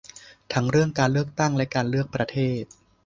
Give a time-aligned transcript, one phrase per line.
[0.53, 2.63] ทั้งเรื่องการเลือกตั้งและการเลือกประเทศ